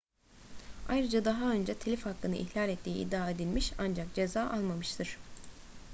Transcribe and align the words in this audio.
ayrıca 0.89 1.25
daha 1.25 1.51
önce 1.51 1.73
telif 1.73 2.05
hakkını 2.05 2.35
ihlal 2.35 2.69
ettiği 2.69 2.95
iddia 2.95 3.29
edilmiş 3.29 3.73
ancak 3.77 4.15
ceza 4.15 4.49
almamıştır 4.49 5.17